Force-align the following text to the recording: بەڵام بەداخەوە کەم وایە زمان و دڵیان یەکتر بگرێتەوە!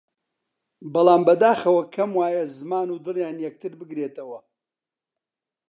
بەڵام 0.93 1.21
بەداخەوە 1.27 1.83
کەم 1.95 2.11
وایە 2.19 2.43
زمان 2.57 2.87
و 2.89 3.01
دڵیان 3.05 3.37
یەکتر 3.45 3.71
بگرێتەوە! 3.79 4.39